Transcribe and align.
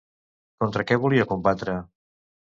Contra 0.63 0.85
què 0.93 0.97
volia 1.03 1.27
combatre? 1.35 1.79